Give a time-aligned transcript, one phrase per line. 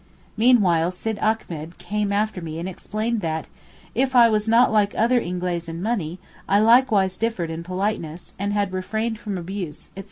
[0.35, 3.47] Meanwhile Sid Achmet came after me and explained that,
[3.93, 6.17] if I was not like other Ingeleez in money,
[6.49, 9.99] I likewise differed in politeness, and had refrained from abuse, etc.